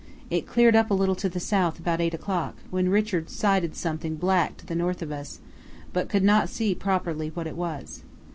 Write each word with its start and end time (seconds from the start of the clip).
It 0.31 0.47
cleared 0.47 0.75
up 0.75 0.89
a 0.89 0.95
little 0.95 1.13
to 1.13 1.29
the 1.29 1.39
south 1.39 1.77
about 1.77 2.01
8 2.01 2.15
o'clock, 2.15 2.55
when 2.71 2.89
Richards 2.89 3.35
sighted 3.35 3.75
something 3.75 4.15
black 4.15 4.57
to 4.57 4.65
the 4.65 4.73
north 4.73 5.03
of 5.03 5.11
us, 5.11 5.39
but 5.93 6.09
could 6.09 6.23
not 6.23 6.49
see 6.49 6.73
properly 6.73 7.29
what 7.35 7.45
it 7.45 7.55
was. 7.55 8.01